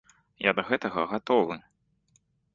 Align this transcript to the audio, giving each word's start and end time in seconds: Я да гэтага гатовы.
Я 0.45 0.53
да 0.59 0.63
гэтага 0.69 1.03
гатовы. 1.13 1.61